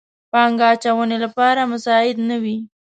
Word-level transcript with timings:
پانګه 0.31 0.65
اچونې 0.73 1.17
لپاره 1.23 1.61
مساعد 1.71 2.17
نه 2.29 2.37
وي. 2.43 2.57